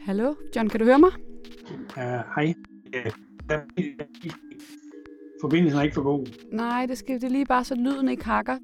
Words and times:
Hallo, 0.00 0.34
John, 0.56 0.68
kan 0.68 0.80
du 0.80 0.84
høre 0.86 0.98
mig? 0.98 1.10
Uh, 1.96 2.02
hej. 2.36 2.54
Forbindelsen 5.40 5.78
er 5.78 5.82
ikke 5.82 5.94
for 5.94 6.02
god. 6.02 6.26
Nej, 6.52 6.86
det 6.86 6.98
skal 6.98 7.20
det 7.20 7.32
lige 7.32 7.46
bare, 7.46 7.64
så 7.64 7.74
lyden 7.74 8.08
ikke 8.08 8.24
hakker. 8.24 8.58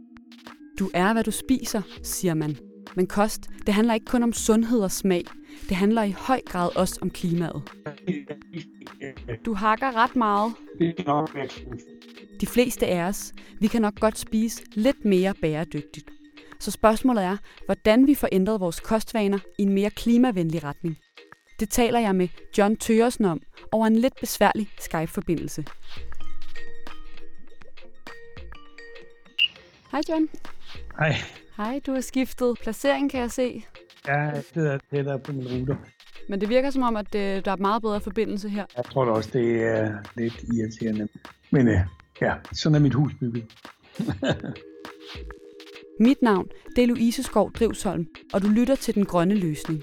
Du 0.79 0.91
er, 0.95 1.13
hvad 1.13 1.25
du 1.25 1.31
spiser, 1.31 1.83
siger 2.03 2.35
man. 2.35 2.57
Men 2.97 3.07
kost, 3.07 3.51
det 3.67 3.75
handler 3.75 3.95
ikke 3.95 4.07
kun 4.07 4.23
om 4.23 4.33
sundhed 4.33 4.81
og 4.81 4.91
smag. 4.91 5.25
Det 5.69 5.77
handler 5.77 6.03
i 6.03 6.11
høj 6.11 6.41
grad 6.47 6.77
også 6.77 6.99
om 7.03 7.11
klimaet. 7.11 7.63
Du 9.47 9.55
hakker 9.55 9.97
ret 9.97 10.17
meget. 10.17 10.53
Det 10.79 10.97
kan 10.97 11.05
nok 11.07 11.37
De 12.41 12.47
fleste 12.47 12.87
af 12.87 13.03
os, 13.03 13.33
vi 13.61 13.67
kan 13.67 13.83
nok 13.83 14.01
godt 14.01 14.19
spise 14.19 14.63
lidt 14.73 15.05
mere 15.05 15.35
bæredygtigt. 15.43 16.11
Så 16.61 16.71
spørgsmålet 16.71 17.25
er, 17.25 17.37
hvordan 17.65 18.07
vi 18.07 18.15
får 18.15 18.29
ændret 18.33 18.61
vores 18.61 18.81
kostvaner 18.81 19.39
i 19.59 19.63
en 19.63 19.73
mere 19.73 19.91
klimavenlig 19.91 20.65
retning. 20.65 20.99
Det 21.61 21.71
taler 21.71 21.99
jeg 21.99 22.15
med 22.15 22.29
John 22.59 22.77
Tøresen 22.77 23.25
om 23.25 23.41
over 23.73 23.87
en 23.87 23.97
lidt 23.97 24.15
besværlig 24.21 24.69
Skype-forbindelse. 24.79 25.65
Hej 29.91 30.01
John. 30.09 30.29
Hej. 30.99 31.15
Hej, 31.57 31.81
du 31.87 31.93
har 31.93 32.01
skiftet 32.01 32.59
placering, 32.63 33.11
kan 33.11 33.21
jeg 33.21 33.31
se. 33.31 33.65
Jeg 34.07 34.43
sidder 34.55 34.79
tættere 34.91 35.19
på 35.19 35.33
min 35.33 35.49
router. 35.49 35.77
Men 36.29 36.41
det 36.41 36.49
virker 36.49 36.71
som 36.71 36.83
om, 36.83 36.97
at 36.97 37.15
øh, 37.15 37.45
der 37.45 37.53
er 37.53 37.57
meget 37.57 37.83
bedre 37.83 38.01
forbindelse 38.01 38.49
her. 38.49 38.65
Jeg 38.77 38.85
tror 38.85 39.05
da 39.05 39.11
også, 39.11 39.31
det 39.33 39.63
er 39.63 39.99
lidt 40.17 40.43
irriterende. 40.55 41.09
Men 41.51 41.69
øh, 41.69 41.81
ja, 42.21 42.35
sådan 42.53 42.75
er 42.75 42.81
mit 42.81 42.95
hus 42.95 43.13
bygget. 43.21 43.45
Mit 46.01 46.23
navn 46.23 46.49
det 46.77 46.85
er 46.85 46.87
Louise 46.87 47.23
Skov 47.23 47.53
Drivsholm, 47.53 48.07
og 48.33 48.43
du 48.43 48.49
lytter 48.49 48.75
til 48.75 48.95
Den 48.95 49.05
Grønne 49.05 49.35
Løsning. 49.35 49.83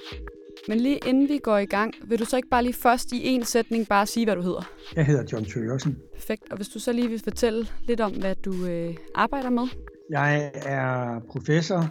Men 0.67 0.79
lige 0.79 0.99
inden 1.07 1.29
vi 1.29 1.37
går 1.43 1.57
i 1.57 1.65
gang, 1.65 1.93
vil 2.03 2.19
du 2.19 2.25
så 2.25 2.37
ikke 2.37 2.49
bare 2.49 2.63
lige 2.63 2.73
først 2.73 3.11
i 3.11 3.27
en 3.27 3.43
sætning 3.43 3.87
bare 3.87 4.05
sige, 4.05 4.25
hvad 4.25 4.35
du 4.35 4.41
hedder? 4.41 4.71
Jeg 4.95 5.05
hedder 5.05 5.23
John 5.31 5.45
Tøresen. 5.45 5.97
Perfekt. 6.13 6.43
Og 6.51 6.55
hvis 6.57 6.67
du 6.67 6.79
så 6.79 6.91
lige 6.91 7.09
vil 7.09 7.21
fortælle 7.23 7.67
lidt 7.87 8.01
om, 8.01 8.11
hvad 8.11 8.35
du 8.35 8.65
øh, 8.65 8.95
arbejder 9.15 9.49
med? 9.49 9.67
Jeg 10.09 10.51
er 10.55 11.19
professor 11.29 11.89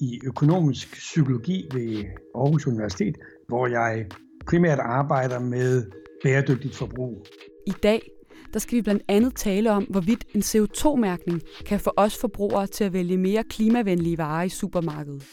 i 0.00 0.20
økonomisk 0.26 0.92
psykologi 0.92 1.68
ved 1.72 2.04
Aarhus 2.34 2.66
Universitet, 2.66 3.16
hvor 3.48 3.66
jeg 3.66 4.06
primært 4.46 4.78
arbejder 4.78 5.38
med 5.38 5.90
bæredygtigt 6.22 6.76
forbrug. 6.76 7.26
I 7.66 7.72
dag 7.82 8.10
der 8.52 8.58
skal 8.58 8.76
vi 8.76 8.82
blandt 8.82 9.02
andet 9.08 9.36
tale 9.36 9.70
om, 9.70 9.84
hvorvidt 9.84 10.24
en 10.34 10.40
CO2-mærkning 10.40 11.42
kan 11.66 11.80
få 11.80 11.92
os 11.96 12.16
forbrugere 12.16 12.66
til 12.66 12.84
at 12.84 12.92
vælge 12.92 13.18
mere 13.18 13.44
klimavenlige 13.44 14.18
varer 14.18 14.42
i 14.42 14.48
supermarkedet. 14.48 15.24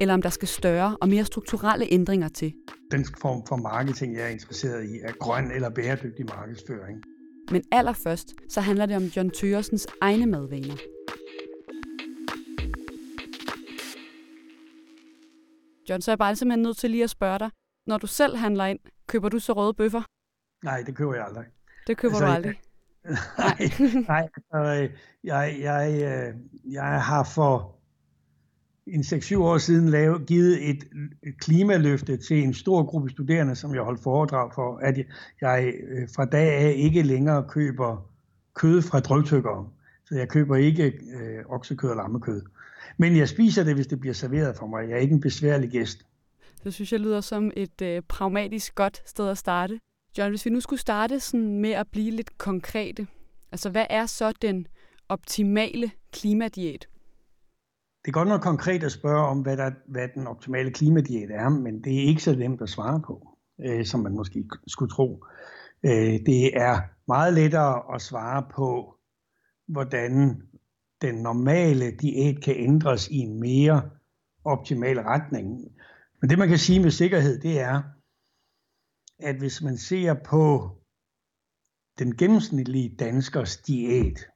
Eller 0.00 0.14
om 0.14 0.22
der 0.22 0.28
skal 0.28 0.48
større 0.48 0.96
og 1.00 1.08
mere 1.08 1.24
strukturelle 1.24 1.86
ændringer 1.92 2.28
til. 2.28 2.54
Den 2.90 3.06
form 3.20 3.42
for 3.48 3.56
marketing, 3.56 4.16
jeg 4.16 4.24
er 4.24 4.28
interesseret 4.28 4.84
i, 4.84 4.98
er 5.02 5.12
grøn 5.12 5.50
eller 5.50 5.70
bæredygtig 5.70 6.26
markedsføring. 6.26 7.02
Men 7.50 7.62
allerførst, 7.72 8.34
så 8.48 8.60
handler 8.60 8.86
det 8.86 8.96
om 8.96 9.02
John 9.02 9.30
Tøresens 9.30 9.86
egne 10.00 10.26
madvaner. 10.26 10.76
John, 15.88 16.02
så 16.02 16.10
er 16.10 16.12
jeg 16.12 16.18
bare 16.18 16.36
simpelthen 16.36 16.62
nødt 16.62 16.76
til 16.76 16.90
lige 16.90 17.04
at 17.04 17.10
spørge 17.10 17.38
dig. 17.38 17.50
Når 17.86 17.98
du 17.98 18.06
selv 18.06 18.36
handler 18.36 18.64
ind, 18.64 18.78
køber 19.06 19.28
du 19.28 19.38
så 19.38 19.52
røde 19.52 19.74
bøffer? 19.74 20.02
Nej, 20.64 20.82
det 20.86 20.96
køber 20.96 21.14
jeg 21.14 21.24
aldrig. 21.24 21.46
Det 21.88 21.96
køber 21.96 22.14
altså, 22.14 22.26
du 22.26 22.32
aldrig? 22.32 22.60
nej, 23.38 23.56
nej 24.08 24.28
altså, 24.36 24.88
jeg, 25.24 25.56
jeg, 25.60 26.02
øh, 26.02 26.34
jeg 26.72 27.02
har 27.02 27.24
for 27.34 27.74
en 28.86 29.00
6-7 29.00 29.38
år 29.38 29.58
siden 29.58 29.88
lavet, 29.88 30.26
givet 30.26 30.70
et, 30.70 30.84
et 31.22 31.40
klimaløfte 31.40 32.16
til 32.16 32.42
en 32.42 32.54
stor 32.54 32.82
gruppe 32.82 33.10
studerende, 33.10 33.56
som 33.56 33.74
jeg 33.74 33.82
holdt 33.82 34.02
foredrag 34.02 34.50
for, 34.54 34.76
at 34.76 34.98
jeg 35.40 35.72
øh, 35.88 36.08
fra 36.16 36.24
dag 36.24 36.52
af 36.52 36.74
ikke 36.76 37.02
længere 37.02 37.44
køber 37.48 38.10
kød 38.54 38.82
fra 38.82 39.00
drøvtykkere. 39.00 39.68
Så 40.04 40.14
jeg 40.14 40.28
køber 40.28 40.56
ikke 40.56 40.84
øh, 40.86 41.44
oksekød 41.48 41.90
og 41.90 41.96
lammekød. 41.96 42.42
Men 42.96 43.16
jeg 43.16 43.28
spiser 43.28 43.64
det, 43.64 43.74
hvis 43.74 43.86
det 43.86 44.00
bliver 44.00 44.14
serveret 44.14 44.56
for 44.56 44.66
mig. 44.66 44.88
Jeg 44.88 44.96
er 44.96 45.00
ikke 45.00 45.14
en 45.14 45.20
besværlig 45.20 45.70
gæst. 45.70 46.06
Det 46.64 46.74
synes 46.74 46.92
jeg 46.92 47.00
lyder 47.00 47.20
som 47.20 47.50
et 47.56 47.82
øh, 47.82 48.02
pragmatisk 48.08 48.74
godt 48.74 49.02
sted 49.06 49.28
at 49.28 49.38
starte. 49.38 49.80
John, 50.18 50.30
hvis 50.30 50.44
vi 50.44 50.50
nu 50.50 50.60
skulle 50.60 50.80
starte 50.80 51.20
sådan 51.20 51.60
med 51.60 51.70
at 51.70 51.86
blive 51.92 52.10
lidt 52.10 52.38
konkrete, 52.38 53.06
altså 53.52 53.70
hvad 53.70 53.86
er 53.90 54.06
så 54.06 54.32
den 54.42 54.66
optimale 55.08 55.90
klimadiæt? 56.12 56.88
Det 58.04 58.08
er 58.08 58.12
godt 58.12 58.28
nok 58.28 58.40
konkret 58.40 58.84
at 58.84 58.92
spørge 58.92 59.26
om, 59.26 59.40
hvad, 59.40 59.56
der, 59.56 59.70
hvad 59.88 60.08
den 60.14 60.26
optimale 60.26 60.70
klimadiæt 60.70 61.30
er, 61.30 61.48
men 61.48 61.84
det 61.84 61.98
er 61.98 62.08
ikke 62.08 62.22
så 62.22 62.34
nemt 62.34 62.62
at 62.62 62.68
svare 62.68 63.00
på, 63.06 63.28
øh, 63.66 63.84
som 63.84 64.00
man 64.00 64.12
måske 64.12 64.44
skulle 64.66 64.90
tro. 64.90 65.24
Øh, 65.84 66.20
det 66.26 66.56
er 66.56 66.80
meget 67.08 67.34
lettere 67.34 67.94
at 67.94 68.02
svare 68.02 68.44
på, 68.54 68.94
hvordan 69.68 70.42
den 71.02 71.14
normale 71.14 71.90
diæt 71.90 72.42
kan 72.42 72.54
ændres 72.56 73.08
i 73.08 73.16
en 73.16 73.40
mere 73.40 73.90
optimal 74.44 75.00
retning. 75.00 75.60
Men 76.20 76.30
det 76.30 76.38
man 76.38 76.48
kan 76.48 76.58
sige 76.58 76.80
med 76.80 76.90
sikkerhed, 76.90 77.40
det 77.40 77.60
er, 77.60 77.82
at 79.18 79.36
hvis 79.36 79.62
man 79.62 79.78
ser 79.78 80.14
på 80.14 80.76
den 81.98 82.16
gennemsnitlige 82.16 82.96
danskers 82.96 83.56
diæt, 83.56 84.26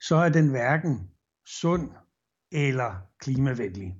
så 0.00 0.16
er 0.16 0.28
den 0.28 0.48
hverken 0.48 1.10
sund 1.46 1.90
eller 2.52 2.94
klimavenlig. 3.18 3.96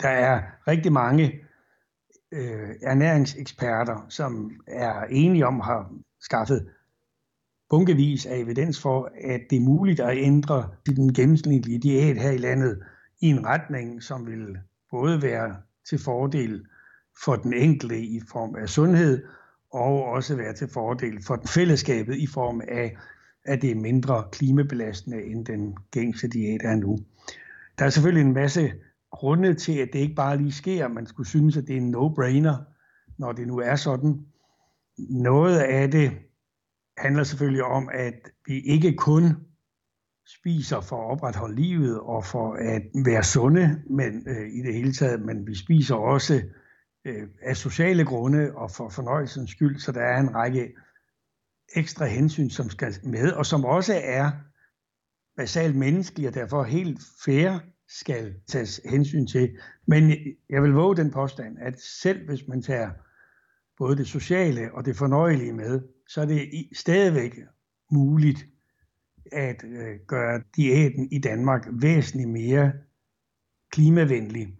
Der 0.00 0.08
er 0.08 0.42
rigtig 0.68 0.92
mange 0.92 1.44
øh, 2.32 2.70
ernæringseksperter, 2.82 4.06
som 4.08 4.60
er 4.66 5.04
enige 5.04 5.46
om, 5.46 5.60
har 5.60 5.92
skaffet 6.20 6.70
bunkevis 7.70 8.26
af 8.26 8.36
evidens 8.36 8.80
for, 8.80 9.12
at 9.24 9.40
det 9.50 9.56
er 9.56 9.60
muligt 9.60 10.00
at 10.00 10.18
ændre 10.18 10.70
den 10.86 11.14
gennemsnitlige 11.14 11.78
diæt 11.78 12.16
her 12.16 12.30
i 12.30 12.38
landet 12.38 12.82
i 13.20 13.26
en 13.26 13.46
retning, 13.46 14.02
som 14.02 14.26
vil 14.26 14.58
både 14.90 15.22
være 15.22 15.56
til 15.84 15.98
fordel 15.98 16.66
for 17.24 17.36
den 17.36 17.52
enkelte 17.52 18.00
i 18.00 18.20
form 18.32 18.54
af 18.54 18.68
sundhed, 18.68 19.24
og 19.72 20.04
også 20.04 20.36
være 20.36 20.54
til 20.54 20.68
fordel 20.68 21.22
for 21.22 21.36
den 21.36 21.48
fællesskabet 21.48 22.16
i 22.16 22.26
form 22.26 22.60
af, 22.68 22.96
at 23.44 23.62
det 23.62 23.70
er 23.70 23.74
mindre 23.74 24.24
klimabelastende 24.32 25.22
end 25.24 25.46
den 25.46 25.76
gængse 25.90 26.28
diæt 26.28 26.60
er 26.64 26.74
nu. 26.74 26.98
Der 27.78 27.84
er 27.84 27.90
selvfølgelig 27.90 28.26
en 28.26 28.34
masse 28.34 28.72
grunde 29.10 29.54
til, 29.54 29.78
at 29.78 29.88
det 29.92 29.98
ikke 29.98 30.14
bare 30.14 30.36
lige 30.36 30.52
sker. 30.52 30.88
Man 30.88 31.06
skulle 31.06 31.28
synes, 31.28 31.56
at 31.56 31.66
det 31.66 31.76
er 31.76 31.80
en 31.80 31.94
no-brainer, 31.94 32.56
når 33.18 33.32
det 33.32 33.46
nu 33.46 33.58
er 33.58 33.76
sådan. 33.76 34.26
Noget 34.98 35.58
af 35.58 35.90
det 35.90 36.12
handler 36.98 37.24
selvfølgelig 37.24 37.64
om, 37.64 37.88
at 37.92 38.30
vi 38.46 38.60
ikke 38.60 38.96
kun 38.96 39.24
spiser 40.26 40.80
for 40.80 40.96
at 40.96 41.10
opretholde 41.10 41.54
livet 41.54 42.00
og 42.00 42.24
for 42.24 42.54
at 42.54 42.82
være 43.04 43.24
sunde 43.24 43.82
men, 43.90 44.28
øh, 44.28 44.48
i 44.48 44.62
det 44.62 44.74
hele 44.74 44.92
taget, 44.92 45.22
men 45.22 45.46
vi 45.46 45.54
spiser 45.54 45.94
også 45.94 46.42
øh, 47.04 47.28
af 47.42 47.56
sociale 47.56 48.04
grunde 48.04 48.54
og 48.54 48.70
for 48.70 48.88
fornøjelsens 48.88 49.50
skyld, 49.50 49.78
så 49.78 49.92
der 49.92 50.00
er 50.00 50.20
en 50.20 50.34
række 50.34 50.72
ekstra 51.76 52.06
hensyn, 52.06 52.50
som 52.50 52.70
skal 52.70 52.94
med, 53.02 53.32
og 53.32 53.46
som 53.46 53.64
også 53.64 54.00
er 54.04 54.30
basalt 55.36 55.76
menneskelige 55.76 56.28
og 56.28 56.34
derfor 56.34 56.62
helt 56.62 57.00
fair 57.24 57.58
skal 57.88 58.34
tages 58.46 58.80
hensyn 58.84 59.26
til. 59.26 59.58
Men 59.86 60.12
jeg 60.48 60.62
vil 60.62 60.72
våge 60.72 60.96
den 60.96 61.10
påstand, 61.10 61.58
at 61.60 61.80
selv 61.80 62.26
hvis 62.26 62.48
man 62.48 62.62
tager 62.62 62.90
både 63.78 63.96
det 63.96 64.06
sociale 64.06 64.74
og 64.74 64.84
det 64.84 64.96
fornøjelige 64.96 65.52
med, 65.52 65.80
så 66.08 66.20
er 66.20 66.26
det 66.26 66.68
stadigvæk 66.72 67.38
muligt 67.90 68.46
at 69.32 69.64
øh, 69.64 70.00
gøre 70.06 70.42
diæten 70.56 71.12
i 71.12 71.18
Danmark 71.18 71.68
væsentligt 71.72 72.28
mere 72.30 72.72
klimavenlig, 73.70 74.56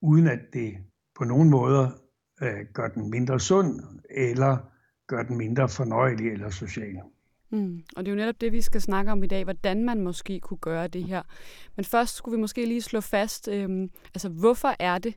uden 0.00 0.26
at 0.26 0.40
det 0.52 0.74
på 1.14 1.24
nogen 1.24 1.50
måder 1.50 1.90
øh, 2.42 2.66
gør 2.74 2.88
den 2.88 3.10
mindre 3.10 3.40
sund, 3.40 3.80
eller 4.10 4.56
gør 5.06 5.22
den 5.22 5.38
mindre 5.38 5.68
fornøjelig 5.68 6.32
eller 6.32 6.50
social. 6.50 6.96
Mm. 7.50 7.82
Og 7.96 8.04
det 8.04 8.10
er 8.10 8.14
jo 8.14 8.20
netop 8.20 8.40
det, 8.40 8.52
vi 8.52 8.60
skal 8.60 8.80
snakke 8.80 9.12
om 9.12 9.24
i 9.24 9.26
dag, 9.26 9.44
hvordan 9.44 9.84
man 9.84 10.00
måske 10.00 10.40
kunne 10.40 10.58
gøre 10.58 10.88
det 10.88 11.04
her. 11.04 11.22
Men 11.76 11.84
først 11.84 12.16
skulle 12.16 12.36
vi 12.36 12.40
måske 12.40 12.66
lige 12.66 12.82
slå 12.82 13.00
fast, 13.00 13.48
øhm, 13.48 13.90
altså 14.14 14.28
hvorfor 14.28 14.76
er 14.78 14.98
det, 14.98 15.14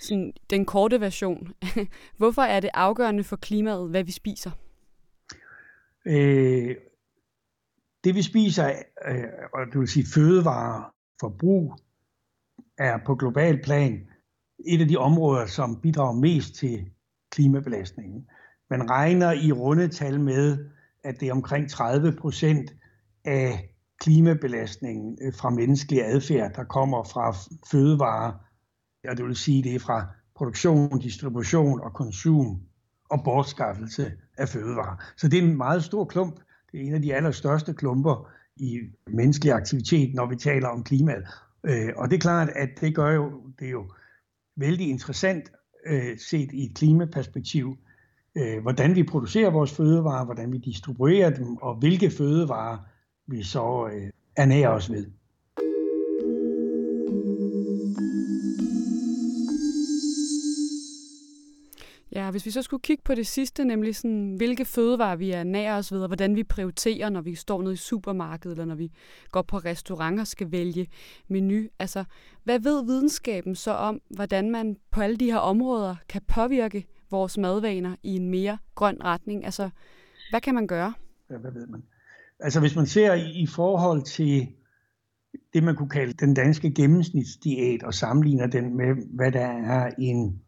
sådan, 0.00 0.32
den 0.50 0.64
korte 0.64 1.00
version, 1.00 1.52
hvorfor 2.18 2.42
er 2.42 2.60
det 2.60 2.70
afgørende 2.74 3.24
for 3.24 3.36
klimaet, 3.36 3.90
hvad 3.90 4.04
vi 4.04 4.12
spiser? 4.12 4.50
Øh, 6.06 6.76
det 8.04 8.14
vi 8.14 8.22
spiser, 8.22 8.72
øh, 9.08 9.24
og 9.52 9.66
det 9.72 9.80
vil 9.80 9.88
sige 9.88 10.06
fødevarer, 10.14 10.94
forbrug, 11.20 11.74
er 12.78 12.98
på 13.06 13.14
global 13.14 13.62
plan 13.62 14.09
et 14.66 14.80
af 14.80 14.88
de 14.88 14.96
områder, 14.96 15.46
som 15.46 15.80
bidrager 15.80 16.12
mest 16.12 16.54
til 16.54 16.90
klimabelastningen. 17.30 18.26
Man 18.70 18.90
regner 18.90 19.32
i 19.32 19.52
runde 19.52 19.88
tal 19.88 20.20
med, 20.20 20.58
at 21.04 21.20
det 21.20 21.28
er 21.28 21.32
omkring 21.32 21.70
30 21.70 22.12
procent 22.12 22.74
af 23.24 23.74
klimabelastningen 24.00 25.18
øh, 25.22 25.34
fra 25.34 25.50
menneskelig 25.50 26.04
adfærd, 26.04 26.54
der 26.54 26.64
kommer 26.64 27.04
fra 27.04 27.36
fødevarer, 27.70 28.32
og 29.08 29.16
det 29.16 29.24
vil 29.24 29.36
sige, 29.36 29.62
det 29.62 29.74
er 29.74 29.78
fra 29.78 30.06
produktion, 30.36 30.98
distribution 30.98 31.80
og 31.80 31.92
konsum 31.92 32.60
og 33.10 33.24
bortskaffelse 33.24 34.12
af 34.38 34.48
fødevarer. 34.48 35.04
Så 35.16 35.28
det 35.28 35.38
er 35.38 35.42
en 35.42 35.56
meget 35.56 35.84
stor 35.84 36.04
klump. 36.04 36.34
Det 36.72 36.80
er 36.80 36.84
en 36.84 36.94
af 36.94 37.02
de 37.02 37.14
allerstørste 37.14 37.74
klumper 37.74 38.28
i 38.56 38.78
menneskelig 39.06 39.52
aktivitet, 39.52 40.14
når 40.14 40.26
vi 40.26 40.36
taler 40.36 40.68
om 40.68 40.84
klimaet. 40.84 41.24
Øh, 41.64 41.88
og 41.96 42.10
det 42.10 42.16
er 42.16 42.20
klart, 42.20 42.48
at 42.48 42.68
det 42.80 42.94
gør 42.94 43.10
jo, 43.10 43.32
det 43.58 43.66
er 43.66 43.70
jo 43.70 43.90
vældig 44.56 44.88
interessant 44.88 45.52
øh, 45.86 46.18
set 46.18 46.52
i 46.52 46.64
et 46.64 46.74
klimaperspektiv, 46.74 47.76
øh, 48.36 48.62
hvordan 48.62 48.94
vi 48.94 49.02
producerer 49.02 49.50
vores 49.50 49.72
fødevarer, 49.72 50.24
hvordan 50.24 50.52
vi 50.52 50.58
distribuerer 50.58 51.30
dem, 51.30 51.56
og 51.56 51.74
hvilke 51.74 52.10
fødevarer 52.10 52.78
vi 53.26 53.42
så 53.42 53.90
øh, 53.92 54.10
ernærer 54.36 54.68
os 54.68 54.90
ved. 54.90 55.06
Ja, 62.12 62.30
hvis 62.30 62.46
vi 62.46 62.50
så 62.50 62.62
skulle 62.62 62.80
kigge 62.80 63.02
på 63.04 63.14
det 63.14 63.26
sidste, 63.26 63.64
nemlig 63.64 63.96
sådan, 63.96 64.34
hvilke 64.36 64.64
fødevarer 64.64 65.16
vi 65.16 65.30
er 65.30 65.44
nær 65.44 65.76
os 65.76 65.92
ved, 65.92 66.00
og 66.00 66.06
hvordan 66.06 66.36
vi 66.36 66.44
prioriterer, 66.44 67.08
når 67.08 67.20
vi 67.20 67.34
står 67.34 67.62
nede 67.62 67.72
i 67.72 67.76
supermarkedet, 67.76 68.54
eller 68.54 68.64
når 68.64 68.74
vi 68.74 68.92
går 69.30 69.42
på 69.42 69.56
restauranter 69.56 70.22
og 70.22 70.26
skal 70.26 70.52
vælge 70.52 70.86
menu. 71.28 71.62
Altså, 71.78 72.04
hvad 72.44 72.60
ved 72.60 72.84
videnskaben 72.84 73.54
så 73.54 73.70
om, 73.70 74.00
hvordan 74.10 74.50
man 74.50 74.76
på 74.90 75.00
alle 75.00 75.16
de 75.16 75.32
her 75.32 75.38
områder 75.38 75.96
kan 76.08 76.22
påvirke 76.28 76.86
vores 77.10 77.38
madvaner 77.38 77.96
i 78.02 78.16
en 78.16 78.30
mere 78.30 78.58
grøn 78.74 78.96
retning? 79.04 79.44
Altså, 79.44 79.70
hvad 80.30 80.40
kan 80.40 80.54
man 80.54 80.66
gøre? 80.66 80.92
Ja, 81.30 81.36
hvad 81.36 81.52
ved 81.52 81.66
man? 81.66 81.82
Altså, 82.40 82.60
hvis 82.60 82.76
man 82.76 82.86
ser 82.86 83.14
i, 83.14 83.42
i 83.42 83.46
forhold 83.46 84.02
til 84.02 84.48
det, 85.54 85.62
man 85.62 85.76
kunne 85.76 85.88
kalde 85.88 86.12
den 86.12 86.34
danske 86.34 86.74
gennemsnitsdiæt, 86.74 87.82
og 87.82 87.94
sammenligner 87.94 88.46
den 88.46 88.76
med, 88.76 89.14
hvad 89.14 89.32
der 89.32 89.46
er 89.46 89.90
en 89.98 90.40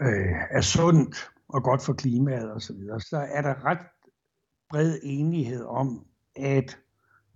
øh, 0.00 0.34
er 0.50 0.60
sundt 0.60 1.16
og 1.48 1.62
godt 1.62 1.82
for 1.82 1.92
klimaet 1.92 2.52
osv., 2.52 2.60
så, 2.60 2.72
videre, 2.72 3.00
så 3.00 3.16
er 3.16 3.42
der 3.42 3.64
ret 3.64 3.78
bred 4.70 4.98
enighed 5.02 5.64
om, 5.64 6.06
at 6.36 6.78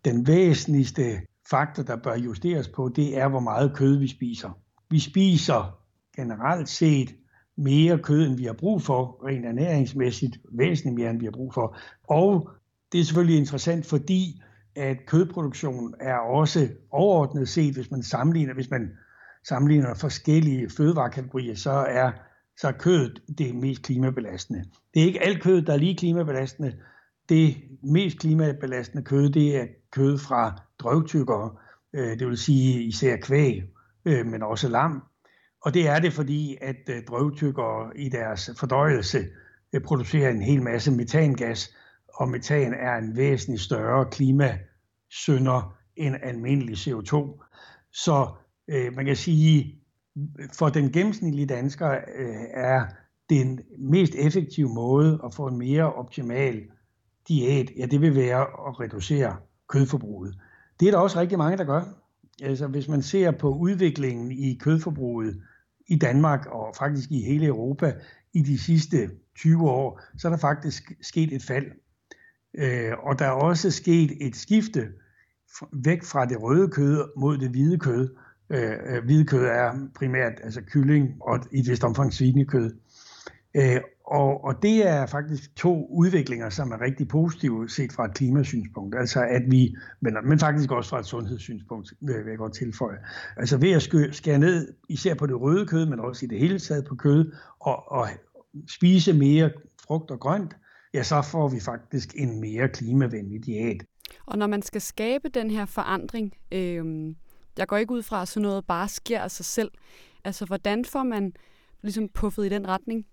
den 0.05 0.27
væsentligste 0.27 1.21
faktor, 1.51 1.83
der 1.83 1.97
bør 1.97 2.17
justeres 2.17 2.69
på, 2.69 2.93
det 2.97 3.19
er, 3.19 3.29
hvor 3.29 3.41
meget 3.41 3.75
kød 3.77 3.99
vi 3.99 4.09
spiser. 4.09 4.59
Vi 4.91 4.99
spiser 4.99 5.79
generelt 6.17 6.69
set 6.69 7.15
mere 7.57 7.99
kød, 7.99 8.27
end 8.27 8.37
vi 8.37 8.45
har 8.45 8.53
brug 8.53 8.83
for, 8.83 9.27
rent 9.27 9.47
ernæringsmæssigt 9.47 10.39
væsentligt 10.53 10.97
mere, 10.97 11.11
end 11.11 11.19
vi 11.19 11.25
har 11.25 11.33
brug 11.33 11.55
for. 11.55 11.77
Og 12.09 12.51
det 12.93 13.01
er 13.01 13.05
selvfølgelig 13.05 13.39
interessant, 13.39 13.87
fordi 13.87 14.43
at 14.77 14.97
kødproduktion 15.07 15.95
er 16.01 16.17
også 16.17 16.69
overordnet 16.91 17.49
set, 17.49 17.75
hvis 17.75 17.91
man 17.91 18.03
sammenligner, 18.03 18.55
hvis 18.55 18.71
man 18.71 18.91
sammenligner 19.45 19.95
forskellige 19.95 20.71
fødevarekategorier, 20.71 21.55
så 21.55 21.71
er 21.71 22.13
så 22.59 22.69
er 22.69 22.73
kødet 22.73 23.23
det 23.39 23.55
mest 23.55 23.83
klimabelastende. 23.83 24.65
Det 24.95 25.03
er 25.03 25.07
ikke 25.07 25.23
alt 25.23 25.43
kød, 25.43 25.63
der 25.63 25.73
er 25.73 25.77
lige 25.77 25.97
klimabelastende. 25.97 26.77
Det 27.29 27.57
mest 27.83 28.19
klimabelastende 28.19 29.05
kød, 29.05 29.31
det 29.31 29.57
er 29.57 29.67
kød 29.93 30.19
fra 30.19 30.63
drøvtykkere, 30.79 31.51
øh, 31.93 32.19
det 32.19 32.27
vil 32.27 32.37
sige 32.37 32.83
især 32.83 33.17
kvæg, 33.17 33.63
øh, 34.05 34.27
men 34.27 34.43
også 34.43 34.69
lam. 34.69 35.03
Og 35.63 35.75
det 35.75 35.89
er 35.89 35.99
det, 35.99 36.13
fordi 36.13 36.57
at 36.61 36.89
øh, 36.91 37.05
drøvtykkere 37.09 37.97
i 37.97 38.09
deres 38.09 38.51
fordøjelse 38.61 39.19
producerer 39.85 40.31
en 40.31 40.43
hel 40.43 40.63
masse 40.63 40.93
metangas, 40.93 41.75
og 42.15 42.29
metan 42.29 42.75
er 42.75 42.97
en 42.97 43.17
væsentlig 43.17 43.61
større 43.61 44.11
klimasynder 44.11 45.77
end 45.97 46.17
almindelig 46.23 46.75
CO2. 46.75 47.45
Så 47.93 48.29
man 48.69 49.05
kan 49.05 49.17
sige, 49.17 49.78
for 50.53 50.69
den 50.69 50.93
gennemsnitlige 50.93 51.47
dansker 51.47 51.91
øh, 51.91 52.45
er 52.55 52.85
den 53.31 53.61
mest 53.79 54.15
effektive 54.15 54.69
måde 54.69 55.21
at 55.25 55.35
få 55.35 55.47
en 55.47 55.59
mere 55.59 55.93
optimal 55.93 56.63
diæt, 57.29 57.71
ja, 57.77 57.87
det 57.87 58.01
vil 58.01 58.15
være 58.15 58.41
at 58.41 58.81
reducere 58.81 59.37
kødforbruget. 59.69 60.39
Det 60.81 60.89
er 60.89 60.93
der 60.93 60.99
også 60.99 61.21
rigtig 61.21 61.39
mange, 61.39 61.57
der 61.57 61.65
gør. 61.65 61.83
Altså, 62.43 62.67
hvis 62.67 62.89
man 62.89 63.03
ser 63.03 63.31
på 63.31 63.55
udviklingen 63.55 64.33
i 64.33 64.59
kødforbruget 64.61 65.43
i 65.87 65.97
Danmark 65.97 66.47
og 66.47 66.75
faktisk 66.79 67.11
i 67.11 67.23
hele 67.23 67.47
Europa 67.47 67.95
i 68.33 68.43
de 68.43 68.59
sidste 68.59 69.11
20 69.37 69.71
år, 69.71 70.01
så 70.19 70.29
er 70.29 70.33
der 70.33 70.39
faktisk 70.39 70.93
sket 71.03 71.33
et 71.33 71.43
fald. 71.43 71.67
Øh, 72.55 72.93
og 73.03 73.19
der 73.19 73.25
er 73.25 73.31
også 73.31 73.71
sket 73.71 74.27
et 74.27 74.37
skifte 74.37 74.89
væk 75.73 76.05
fra 76.05 76.27
det 76.27 76.43
røde 76.43 76.69
kød 76.69 77.05
mod 77.17 77.39
det 77.39 77.51
hvide 77.51 77.79
kød. 77.79 78.17
Øh, 78.51 78.73
øh, 78.87 79.05
hvidkød 79.05 79.45
er 79.45 79.89
primært 79.95 80.33
altså 80.43 80.61
kylling 80.61 81.17
og 81.21 81.39
i 81.53 81.59
et 81.59 81.69
vist 81.69 81.85
omfang 81.85 82.13
svinekød. 82.13 82.75
Øh, 83.57 83.81
og, 84.07 84.45
og 84.45 84.63
det 84.63 84.89
er 84.89 85.07
faktisk 85.07 85.57
to 85.57 85.87
udviklinger, 85.91 86.51
som 86.51 86.71
er 86.71 86.81
rigtig 86.81 87.09
positive 87.09 87.69
set 87.69 87.93
fra 87.93 88.05
et 88.05 88.15
klimasynspunkt. 88.15 88.95
Altså 88.99 89.21
at 89.21 89.43
vi, 89.47 89.77
men, 90.01 90.17
men 90.25 90.39
faktisk 90.39 90.71
også 90.71 90.91
fra 90.91 90.99
et 90.99 91.07
sundhedssynspunkt, 91.07 91.93
vil 92.01 92.15
jeg 92.29 92.39
godt 92.39 92.55
tilføje. 92.55 92.97
Altså 93.37 93.59
ved 93.59 93.71
at 93.71 93.83
skære 94.15 94.39
ned, 94.39 94.75
især 94.89 95.15
på 95.15 95.27
det 95.27 95.41
røde 95.41 95.67
kød, 95.67 95.87
men 95.87 96.01
også 96.01 96.27
i 96.27 96.29
det 96.29 96.39
hele 96.39 96.59
taget 96.59 96.85
på 96.89 96.95
kød, 96.95 97.33
og, 97.61 97.93
og 97.93 98.09
spise 98.69 99.13
mere 99.13 99.51
frugt 99.87 100.11
og 100.11 100.21
grønt, 100.21 100.57
ja, 100.95 101.03
så 101.03 101.23
får 101.23 101.49
vi 101.49 101.61
faktisk 101.61 102.15
en 102.17 102.41
mere 102.41 102.69
klimavenlig 102.69 103.47
diæt. 103.47 103.85
Og 104.27 104.39
når 104.39 104.47
man 104.47 104.63
skal 104.63 104.81
skabe 104.81 105.29
den 105.29 105.51
her 105.51 105.67
forandring, 105.67 106.33
øh, 106.53 107.15
jeg 107.59 107.69
går 107.69 107.77
ikke 107.77 107.93
ud 107.93 108.03
fra, 108.03 108.23
at 108.23 108.29
sådan 108.29 108.43
noget 108.43 108.67
bare 108.67 108.89
sker 108.89 109.21
af 109.21 109.31
sig 109.31 109.47
selv. 109.47 109.71
Altså, 110.25 110.45
hvordan 110.45 110.85
får 110.85 111.03
man 111.03 111.33
ligesom 111.83 112.09
puffet 112.09 112.47
i 112.47 112.49
den 112.49 112.69
retning? 112.69 113.07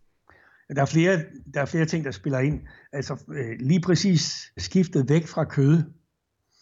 Der 0.76 0.82
er 0.82 0.86
flere, 0.86 1.20
der 1.54 1.62
er 1.62 1.66
flere 1.66 1.86
ting, 1.86 2.06
der 2.06 2.12
spiller 2.12 2.40
ind. 2.40 2.62
Altså, 2.92 3.24
øh, 3.28 3.56
lige 3.60 3.82
præcis 3.82 4.52
skiftet 4.58 5.10
væk 5.10 5.28
fra 5.28 5.44
kød, 5.44 5.84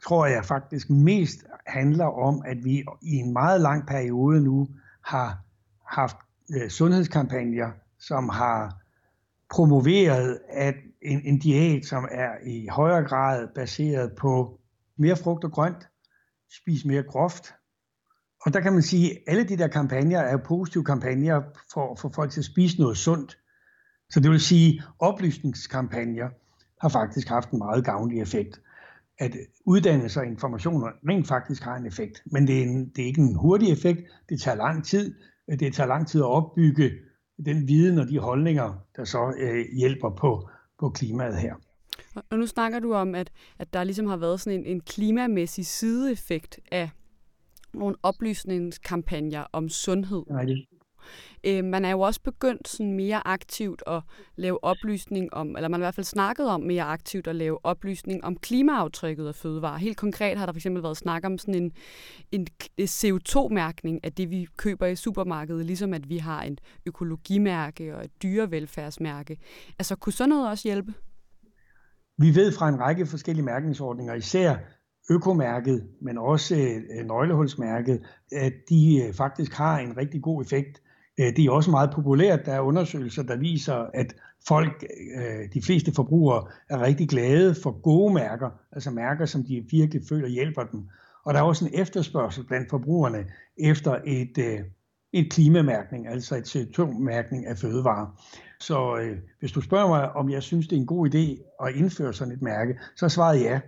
tror 0.03 0.25
jeg 0.25 0.45
faktisk 0.45 0.89
mest 0.89 1.44
handler 1.68 2.06
om, 2.06 2.41
at 2.45 2.57
vi 2.63 2.83
i 3.01 3.15
en 3.15 3.33
meget 3.33 3.62
lang 3.62 3.88
periode 3.88 4.41
nu 4.41 4.68
har 5.06 5.39
haft 5.88 6.18
øh, 6.56 6.69
sundhedskampagner, 6.69 7.71
som 8.00 8.29
har 8.29 8.77
promoveret 9.50 10.39
at 10.50 10.75
en, 11.01 11.21
en 11.25 11.39
diæt, 11.39 11.86
som 11.86 12.07
er 12.12 12.31
i 12.45 12.68
højere 12.68 13.03
grad 13.03 13.47
baseret 13.56 14.12
på 14.17 14.60
mere 14.98 15.15
frugt 15.15 15.43
og 15.43 15.51
grønt, 15.51 15.88
spis 16.51 16.86
mere 16.86 17.03
groft, 17.03 17.53
og 18.45 18.53
der 18.53 18.59
kan 18.59 18.73
man 18.73 18.81
sige, 18.81 19.12
at 19.12 19.17
alle 19.27 19.43
de 19.43 19.57
der 19.57 19.67
kampagner 19.67 20.19
er 20.19 20.38
positive 20.38 20.83
kampagner 20.83 21.41
for 21.73 21.91
at 21.91 22.00
få 22.00 22.09
folk 22.09 22.31
til 22.31 22.41
at 22.41 22.45
spise 22.45 22.79
noget 22.79 22.97
sundt. 22.97 23.38
Så 24.09 24.19
det 24.19 24.31
vil 24.31 24.39
sige, 24.39 24.73
at 24.77 24.83
oplysningskampagner 25.00 26.29
har 26.81 26.89
faktisk 26.89 27.27
haft 27.27 27.51
en 27.51 27.57
meget 27.57 27.85
gavnlig 27.85 28.21
effekt. 28.21 28.62
At 29.19 29.35
uddannelse 29.65 30.19
og 30.19 30.25
informationer 30.25 30.88
rent 31.09 31.27
faktisk 31.27 31.63
har 31.63 31.75
en 31.75 31.85
effekt. 31.85 32.23
Men 32.25 32.47
det 32.47 32.59
er, 32.59 32.63
en, 32.63 32.89
det 32.89 33.01
er 33.01 33.05
ikke 33.05 33.21
en 33.21 33.35
hurtig 33.35 33.71
effekt. 33.71 34.01
Det 34.29 34.41
tager 34.41 34.57
lang 34.57 34.85
tid. 34.85 35.15
Det 35.59 35.73
tager 35.73 35.88
lang 35.88 36.07
tid 36.07 36.21
at 36.21 36.25
opbygge 36.25 36.91
den 37.45 37.67
viden 37.67 38.00
og 38.00 38.07
de 38.07 38.19
holdninger, 38.19 38.73
der 38.95 39.03
så 39.03 39.33
øh, 39.39 39.65
hjælper 39.77 40.09
på, 40.09 40.50
på 40.79 40.89
klimaet 40.89 41.38
her. 41.38 41.55
Og 42.29 42.39
nu 42.39 42.47
snakker 42.47 42.79
du 42.79 42.93
om, 42.93 43.15
at, 43.15 43.31
at 43.59 43.73
der 43.73 43.83
ligesom 43.83 44.07
har 44.07 44.17
været 44.17 44.41
sådan 44.41 44.59
en, 44.59 44.65
en 44.65 44.81
klimamæssig 44.81 45.65
sideeffekt 45.65 46.59
af 46.71 46.89
nogle 47.74 47.96
oplysningskampagner 48.03 49.46
om 49.51 49.70
sundhed. 49.70 50.24
Det. 50.48 50.65
Øh, 51.44 51.63
man 51.63 51.86
er 51.86 51.92
jo 51.92 52.00
også 52.00 52.22
begyndt 52.22 52.68
sådan 52.68 52.94
mere 52.94 53.27
aktivt 53.27 53.84
at 53.88 54.01
lave 54.36 54.63
oplysning 54.63 55.34
om, 55.34 55.56
eller 55.56 55.68
man 55.70 55.80
har 55.80 55.86
i 55.86 55.88
hvert 55.88 55.96
fald 55.96 56.06
snakket 56.06 56.48
om 56.48 56.62
mere 56.62 56.84
aktivt 56.84 57.27
at 57.27 57.36
lave 57.36 57.65
oplysning 57.65 58.24
om 58.24 58.38
klimaaftrykket 58.38 59.27
af 59.27 59.36
fødevarer. 59.36 59.77
Helt 59.77 59.98
konkret 59.98 60.38
har 60.38 60.46
der 60.46 60.53
fx 60.53 60.65
været 60.65 60.98
snak 60.98 61.25
om 61.25 61.38
sådan 61.38 61.56
en, 61.56 61.72
en 62.32 62.48
CO2-mærkning 62.82 64.00
af 64.03 64.13
det, 64.13 64.30
vi 64.30 64.48
køber 64.58 64.86
i 64.86 64.96
supermarkedet, 64.96 65.65
ligesom 65.65 65.94
at 65.94 66.10
vi 66.10 66.18
har 66.18 66.42
en 66.42 66.58
økologimærke 66.86 67.96
og 67.96 68.03
et 68.03 68.12
dyrevelfærdsmærke. 68.24 69.38
Altså 69.80 69.96
kunne 69.96 70.13
sådan 70.13 70.30
noget 70.30 70.50
også 70.50 70.68
hjælpe? 70.68 70.94
Vi 72.18 72.36
ved 72.36 72.51
fra 72.51 72.70
en 72.70 72.80
række 72.80 73.06
forskellige 73.06 73.46
mærkningsordninger, 73.46 74.13
især 74.13 74.58
økomærket, 75.10 75.88
men 76.01 76.17
også 76.17 76.55
øh, 76.55 77.05
nøglehulsmærket, 77.05 78.01
at 78.31 78.53
de 78.69 79.03
øh, 79.07 79.13
faktisk 79.13 79.53
har 79.53 79.77
en 79.79 79.98
rigtig 79.98 80.22
god 80.22 80.43
effekt. 80.43 80.81
Øh, 81.19 81.36
det 81.36 81.45
er 81.45 81.51
også 81.51 81.72
meget 81.72 81.91
populært. 81.93 82.45
Der 82.45 82.53
er 82.53 82.60
undersøgelser, 82.60 83.24
der 83.24 83.38
viser, 83.38 83.89
at 83.93 84.15
folk, 84.48 84.83
øh, 85.15 85.53
de 85.53 85.62
fleste 85.62 85.93
forbrugere, 85.93 86.48
er 86.69 86.81
rigtig 86.81 87.10
glade 87.10 87.55
for 87.63 87.81
gode 87.81 88.13
mærker, 88.13 88.50
altså 88.72 88.91
mærker, 88.91 89.25
som 89.25 89.43
de 89.43 89.65
virkelig 89.72 90.01
føler 90.10 90.27
hjælper 90.27 90.63
dem. 90.63 90.89
Og 91.25 91.33
der 91.33 91.39
er 91.39 91.43
også 91.43 91.65
en 91.65 91.72
efterspørgsel 91.74 92.43
blandt 92.43 92.69
forbrugerne 92.69 93.25
efter 93.57 93.98
et, 94.05 94.38
øh, 94.38 94.60
et 95.13 95.31
klimamærkning, 95.31 96.07
altså 96.07 96.36
et 96.36 96.55
CO2-mærkning 96.55 97.45
af 97.48 97.57
fødevarer. 97.57 98.24
Så 98.60 98.98
øh, 98.98 99.17
hvis 99.39 99.51
du 99.51 99.62
spørger 99.62 99.88
mig, 99.88 100.12
om 100.12 100.29
jeg 100.29 100.43
synes, 100.43 100.67
det 100.67 100.75
er 100.75 100.79
en 100.79 100.88
god 100.88 101.15
idé 101.15 101.55
at 101.65 101.75
indføre 101.75 102.13
sådan 102.13 102.33
et 102.33 102.41
mærke, 102.41 102.79
så 102.95 103.05
er 103.05 103.10
svaret 103.10 103.41
ja. 103.41 103.60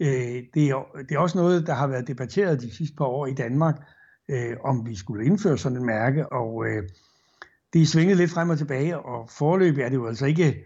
Øh, 0.00 0.42
det, 0.54 0.68
er, 0.68 0.96
det 1.08 1.14
er 1.14 1.18
også 1.18 1.38
noget, 1.38 1.66
der 1.66 1.74
har 1.74 1.86
været 1.86 2.08
debatteret 2.08 2.60
de 2.60 2.76
sidste 2.76 2.96
par 2.96 3.04
år 3.04 3.26
i 3.26 3.34
Danmark, 3.34 3.76
øh, 4.30 4.56
om 4.64 4.86
vi 4.86 4.96
skulle 4.96 5.26
indføre 5.26 5.58
sådan 5.58 5.78
et 5.78 5.84
mærke, 5.84 6.32
og 6.32 6.66
øh, 6.66 6.82
det 7.72 7.82
er 7.82 7.86
svinget 7.86 8.16
lidt 8.16 8.30
frem 8.30 8.50
og 8.50 8.58
tilbage, 8.58 8.98
og 8.98 9.30
forløbig 9.30 9.82
er 9.82 9.88
det 9.88 9.96
jo 9.96 10.06
altså 10.06 10.26
ikke 10.26 10.64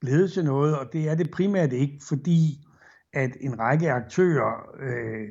blevet 0.00 0.32
til 0.32 0.44
noget, 0.44 0.78
og 0.78 0.86
det 0.92 1.08
er 1.08 1.14
det 1.14 1.30
primært 1.30 1.72
ikke, 1.72 2.00
fordi 2.08 2.66
at 3.12 3.30
en 3.40 3.58
række 3.58 3.92
aktører 3.92 4.70
øh, 4.80 5.28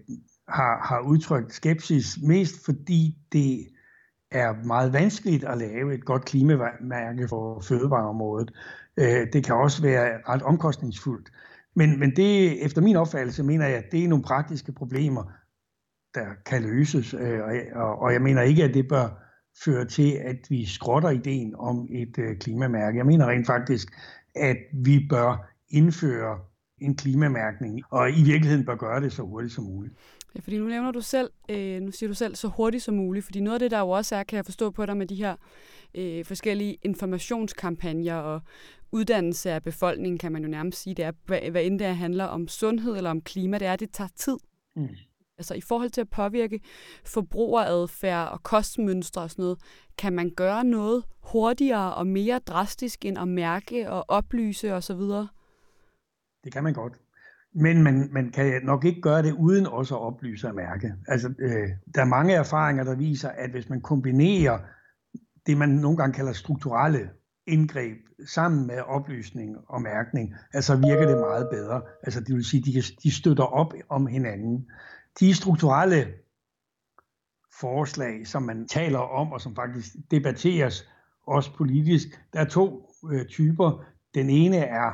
har, 0.47 0.87
har 0.87 0.99
udtrykt 0.99 1.53
skepsis, 1.53 2.17
mest 2.23 2.65
fordi 2.65 3.17
det 3.31 3.67
er 4.31 4.65
meget 4.65 4.93
vanskeligt 4.93 5.43
at 5.43 5.57
lave 5.57 5.93
et 5.93 6.05
godt 6.05 6.25
klimamærke 6.25 7.27
for 7.27 7.59
fødevareområdet. 7.59 8.51
Øh, 8.97 9.27
det 9.33 9.45
kan 9.45 9.55
også 9.55 9.81
være 9.81 10.21
ret 10.29 10.41
omkostningsfuldt. 10.41 11.31
Men, 11.75 11.99
men 11.99 12.15
det, 12.15 12.65
efter 12.65 12.81
min 12.81 12.95
opfattelse, 12.95 13.43
mener 13.43 13.67
jeg, 13.67 13.77
at 13.77 13.91
det 13.91 14.03
er 14.03 14.07
nogle 14.07 14.23
praktiske 14.23 14.71
problemer, 14.71 15.23
der 16.13 16.25
kan 16.45 16.61
løses. 16.61 17.13
Øh, 17.13 17.39
og, 17.75 17.99
og 18.01 18.13
jeg 18.13 18.21
mener 18.21 18.41
ikke, 18.41 18.63
at 18.63 18.73
det 18.73 18.87
bør 18.87 19.25
føre 19.65 19.85
til, 19.85 20.11
at 20.11 20.37
vi 20.49 20.65
skrotter 20.65 21.09
ideen 21.09 21.55
om 21.55 21.87
et 21.91 22.17
øh, 22.17 22.37
klimamærke. 22.37 22.97
Jeg 22.97 23.05
mener 23.05 23.25
rent 23.25 23.47
faktisk, 23.47 23.93
at 24.35 24.57
vi 24.73 25.07
bør 25.09 25.51
indføre 25.69 26.39
en 26.81 26.95
klimamærkning, 26.95 27.81
og 27.89 28.11
i 28.11 28.23
virkeligheden 28.23 28.65
bør 28.65 28.75
gøre 28.75 29.01
det 29.01 29.13
så 29.13 29.21
hurtigt 29.21 29.53
som 29.53 29.63
muligt. 29.63 29.95
Ja, 30.35 30.39
fordi 30.39 30.57
nu 30.57 30.65
nævner 30.65 30.91
du 30.91 31.01
selv, 31.01 31.29
øh, 31.49 31.81
nu 31.81 31.91
siger 31.91 32.07
du 32.07 32.13
selv, 32.13 32.35
så 32.35 32.47
hurtigt 32.47 32.83
som 32.83 32.95
muligt, 32.95 33.25
fordi 33.25 33.39
noget 33.39 33.55
af 33.55 33.59
det, 33.59 33.71
der 33.71 33.79
jo 33.79 33.89
også 33.89 34.15
er, 34.15 34.23
kan 34.23 34.37
jeg 34.37 34.45
forstå 34.45 34.69
på 34.69 34.85
dig 34.85 34.97
med 34.97 35.07
de 35.07 35.15
her 35.15 35.35
øh, 35.95 36.25
forskellige 36.25 36.77
informationskampagner 36.81 38.15
og 38.15 38.41
uddannelse 38.91 39.51
af 39.51 39.63
befolkningen, 39.63 40.17
kan 40.17 40.31
man 40.31 40.43
jo 40.43 40.49
nærmest 40.49 40.81
sige, 40.81 40.93
det 40.93 41.05
er, 41.05 41.11
hvad, 41.25 41.39
hvad 41.51 41.63
end 41.63 41.79
det 41.79 41.95
handler 41.95 42.25
om 42.25 42.47
sundhed 42.47 42.97
eller 42.97 43.09
om 43.09 43.21
klima, 43.21 43.57
det 43.57 43.67
er, 43.67 43.73
at 43.73 43.79
det 43.79 43.91
tager 43.91 44.09
tid. 44.15 44.37
Mm. 44.75 44.89
Altså 45.37 45.53
i 45.53 45.61
forhold 45.61 45.89
til 45.89 46.01
at 46.01 46.09
påvirke 46.09 46.59
forbrugeradfærd 47.05 48.31
og 48.31 48.43
kostmønstre 48.43 49.21
og 49.21 49.29
sådan 49.29 49.43
noget, 49.43 49.59
kan 49.97 50.13
man 50.13 50.29
gøre 50.29 50.63
noget 50.63 51.03
hurtigere 51.19 51.93
og 51.95 52.07
mere 52.07 52.39
drastisk 52.39 53.05
end 53.05 53.17
at 53.17 53.27
mærke 53.27 53.91
og 53.91 54.05
oplyse 54.07 54.73
osv.? 54.73 55.01
Det 56.43 56.53
kan 56.53 56.63
man 56.63 56.73
godt. 56.73 56.93
Men 57.55 57.83
man, 57.83 58.09
man 58.11 58.31
kan 58.31 58.61
nok 58.63 58.85
ikke 58.85 59.01
gøre 59.01 59.23
det 59.23 59.31
uden 59.31 59.67
også 59.67 59.95
at 59.95 60.01
oplyse 60.01 60.47
og 60.47 60.55
mærke. 60.55 60.93
Altså, 61.07 61.33
øh, 61.39 61.69
der 61.95 62.01
er 62.01 62.05
mange 62.05 62.33
erfaringer, 62.33 62.83
der 62.83 62.95
viser, 62.95 63.29
at 63.29 63.51
hvis 63.51 63.69
man 63.69 63.81
kombinerer 63.81 64.59
det, 65.45 65.57
man 65.57 65.69
nogle 65.69 65.97
gange 65.97 66.13
kalder 66.13 66.33
strukturelle 66.33 67.09
indgreb 67.47 67.97
sammen 68.27 68.67
med 68.67 68.79
oplysning 68.79 69.57
og 69.67 69.81
mærkning, 69.81 70.35
altså 70.53 70.75
virker 70.75 71.07
det 71.07 71.17
meget 71.17 71.47
bedre. 71.51 71.81
Altså 72.03 72.19
det 72.19 72.35
vil 72.35 72.45
sige, 72.45 72.63
de, 72.63 72.81
de 73.03 73.11
støtter 73.11 73.43
op 73.43 73.73
om 73.89 74.07
hinanden. 74.07 74.69
De 75.19 75.33
strukturelle 75.33 76.07
forslag, 77.59 78.27
som 78.27 78.43
man 78.43 78.67
taler 78.67 78.99
om, 78.99 79.31
og 79.31 79.41
som 79.41 79.55
faktisk 79.55 79.95
debatteres 80.11 80.89
også 81.27 81.55
politisk, 81.57 82.07
der 82.33 82.39
er 82.39 82.45
to 82.45 82.89
øh, 83.11 83.25
typer. 83.25 83.85
Den 84.13 84.29
ene 84.29 84.57
er 84.57 84.91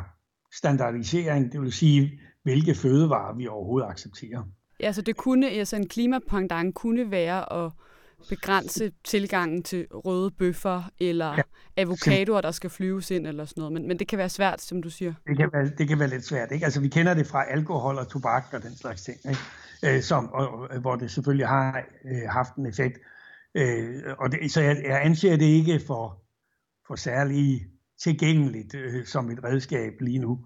standardisering, 0.53 1.51
det 1.51 1.61
vil 1.61 1.71
sige, 1.71 2.19
hvilke 2.43 2.75
fødevarer 2.75 3.35
vi 3.35 3.47
overhovedet 3.47 3.89
accepterer. 3.89 4.43
Ja, 4.79 4.91
så 4.91 5.01
det 5.01 5.17
kunne, 5.17 5.49
altså 5.49 5.75
en 5.75 5.87
klimapangdang 5.87 6.73
kunne 6.73 7.11
være 7.11 7.65
at 7.65 7.71
begrænse 8.29 8.91
tilgangen 9.03 9.63
til 9.63 9.87
røde 9.91 10.31
bøffer 10.31 10.83
eller 10.99 11.33
ja. 11.33 11.41
avocadoer, 11.77 12.41
der 12.41 12.51
skal 12.51 12.69
flyves 12.69 13.11
ind 13.11 13.27
eller 13.27 13.45
sådan 13.45 13.61
noget. 13.61 13.73
Men, 13.73 13.87
men 13.87 13.99
det 13.99 14.07
kan 14.07 14.17
være 14.17 14.29
svært, 14.29 14.61
som 14.61 14.83
du 14.83 14.89
siger. 14.89 15.13
Det 15.27 15.37
kan 15.37 15.49
være, 15.53 15.69
det 15.77 15.87
kan 15.87 15.99
være 15.99 16.09
lidt 16.09 16.25
svært. 16.25 16.51
Ikke? 16.51 16.65
Altså, 16.65 16.81
vi 16.81 16.87
kender 16.87 17.13
det 17.13 17.27
fra 17.27 17.45
alkohol 17.51 17.97
og 17.97 18.07
tobak 18.07 18.43
og 18.53 18.63
den 18.63 18.75
slags 18.75 19.01
ting, 19.03 19.17
ikke? 19.29 19.95
Øh, 19.97 20.01
som, 20.01 20.29
og, 20.33 20.49
og, 20.53 20.79
hvor 20.79 20.95
det 20.95 21.11
selvfølgelig 21.11 21.47
har 21.47 21.83
øh, 22.05 22.29
haft 22.29 22.55
en 22.55 22.65
effekt. 22.65 22.99
Øh, 23.55 24.01
og 24.17 24.31
det, 24.31 24.51
så 24.51 24.61
jeg, 24.61 24.83
jeg 24.87 25.05
anser 25.05 25.37
det 25.37 25.45
ikke 25.45 25.81
for, 25.87 26.21
for 26.87 26.95
særlig 26.95 27.67
tilgængeligt 28.03 28.75
øh, 28.75 29.05
som 29.05 29.31
et 29.31 29.43
redskab 29.43 29.93
lige 30.01 30.19
nu. 30.19 30.39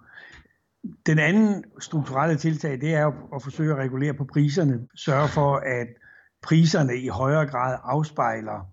Den 1.06 1.20
anden 1.20 1.64
strukturelle 1.80 2.38
tiltag, 2.38 2.82
det 2.82 2.94
er 2.94 3.36
at 3.36 3.44
forsøge 3.44 3.72
at 3.72 3.78
regulere 3.78 4.14
på 4.14 4.26
priserne, 4.26 4.88
sørge 4.96 5.28
for, 5.28 5.56
at 5.56 5.88
priserne 6.44 6.98
i 6.98 7.08
højere 7.08 7.46
grad 7.46 7.78
afspejler 7.84 8.72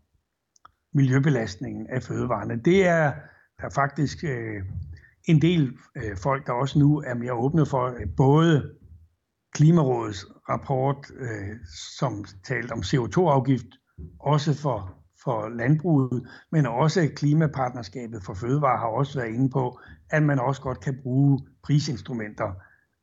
miljøbelastningen 0.95 1.87
af 1.87 2.02
fødevarene. 2.02 2.57
Det 2.64 2.87
er 2.87 3.12
der 3.61 3.71
faktisk 3.71 4.25
øh, 4.25 4.62
en 5.25 5.42
del 5.42 5.76
øh, 5.97 6.16
folk, 6.16 6.47
der 6.47 6.52
også 6.52 6.78
nu 6.78 7.02
er 7.07 7.14
mere 7.14 7.33
åbne 7.33 7.66
for, 7.66 7.87
øh, 7.87 8.07
både 8.16 8.75
Klimarådets 9.54 10.26
rapport, 10.49 11.11
øh, 11.19 11.57
som 11.99 12.25
talte 12.45 12.73
om 12.73 12.78
CO2-afgift, 12.78 13.66
også 14.21 14.54
for, 14.54 15.01
for 15.25 15.49
landbruget, 15.49 16.29
men 16.52 16.67
også 16.67 17.09
Klimapartnerskabet 17.17 18.23
for 18.23 18.35
Fødevare 18.35 18.79
har 18.79 18.87
også 18.87 19.19
været 19.19 19.35
inde 19.35 19.50
på, 19.50 19.81
at 20.11 20.23
man 20.23 20.38
også 20.38 20.62
godt 20.62 20.81
kan 20.81 20.99
bruge 21.02 21.41
prisinstrumenter. 21.62 22.52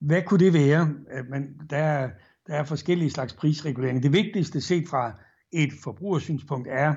Hvad 0.01 0.21
kunne 0.21 0.45
det 0.45 0.53
være? 0.53 0.89
Øh, 1.13 1.25
men 1.29 1.43
der, 1.69 2.09
der 2.47 2.53
er 2.53 2.63
forskellige 2.63 3.09
slags 3.11 3.33
prisregulering. 3.33 4.03
Det 4.03 4.13
vigtigste 4.13 4.61
set 4.61 4.89
fra 4.89 5.11
et 5.51 5.69
forbrugersynspunkt 5.83 6.67
er, 6.71 6.95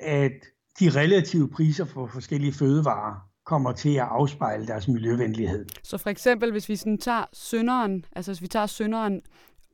at 0.00 0.32
de 0.80 0.90
relative 0.90 1.48
priser 1.48 1.84
for 1.84 2.06
forskellige 2.06 2.52
fødevarer 2.52 3.28
kommer 3.46 3.72
til 3.72 3.94
at 3.94 4.06
afspejle 4.10 4.66
deres 4.66 4.88
miljøvenlighed. 4.88 5.66
Så 5.82 5.98
for 5.98 6.10
eksempel, 6.10 6.50
hvis 6.52 6.68
vi 6.68 6.76
sådan 6.76 6.98
tager 6.98 7.24
sønderen, 7.32 8.04
altså 8.16 8.32
hvis 8.32 8.42
vi 8.42 8.46
tager 8.46 8.66
sønderen 8.66 9.22